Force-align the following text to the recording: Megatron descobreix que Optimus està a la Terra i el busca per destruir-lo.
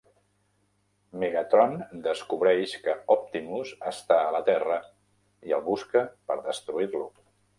Megatron 1.23 1.75
descobreix 2.07 2.73
que 2.87 2.95
Optimus 3.17 3.75
està 3.93 4.19
a 4.29 4.33
la 4.37 4.41
Terra 4.49 4.79
i 5.51 5.57
el 5.59 5.65
busca 5.71 6.03
per 6.31 6.41
destruir-lo. 6.51 7.07